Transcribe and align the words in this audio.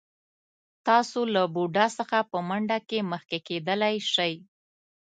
تاسو 0.87 1.19
له 1.33 1.43
بوډا 1.53 1.85
څخه 1.97 2.17
په 2.31 2.37
منډه 2.47 2.77
کې 2.89 2.99
مخکې 3.11 3.37
کېدلی 3.47 3.95
شئ. 4.13 4.33